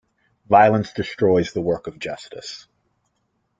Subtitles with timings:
[0.49, 2.65] Violence destroys the work of justice.